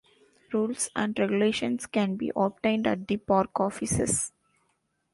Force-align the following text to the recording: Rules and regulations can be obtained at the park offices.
Rules 0.51 0.89
and 0.95 1.19
regulations 1.19 1.85
can 1.85 2.15
be 2.15 2.31
obtained 2.35 2.87
at 2.87 3.07
the 3.07 3.17
park 3.17 3.59
offices. 3.59 4.31